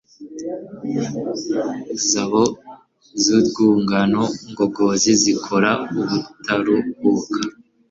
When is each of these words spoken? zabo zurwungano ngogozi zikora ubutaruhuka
zabo 2.09 2.41
zurwungano 3.21 4.23
ngogozi 4.49 5.11
zikora 5.21 5.71
ubutaruhuka 5.99 7.39